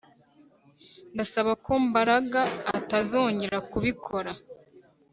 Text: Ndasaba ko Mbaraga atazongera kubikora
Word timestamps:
Ndasaba 1.13 1.51
ko 1.65 1.71
Mbaraga 1.87 2.41
atazongera 2.77 3.57
kubikora 3.71 4.31